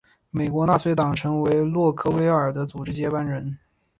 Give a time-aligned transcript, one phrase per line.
[0.31, 3.59] 美国纳粹党成为洛克威尔的组织接班人。